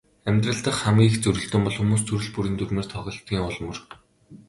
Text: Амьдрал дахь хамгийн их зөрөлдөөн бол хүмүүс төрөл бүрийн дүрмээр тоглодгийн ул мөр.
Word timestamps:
Амьдрал 0.29 0.59
дахь 0.63 0.81
хамгийн 0.83 1.09
их 1.09 1.15
зөрөлдөөн 1.23 1.63
бол 1.65 1.77
хүмүүс 1.77 2.03
төрөл 2.05 2.31
бүрийн 2.33 2.57
дүрмээр 2.57 2.87
тоглодгийн 2.91 3.45
ул 3.47 3.57
мөр. 3.65 3.77